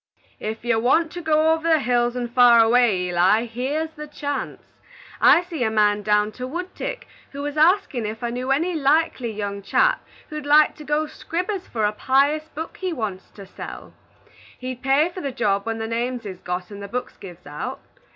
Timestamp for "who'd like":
10.31-10.73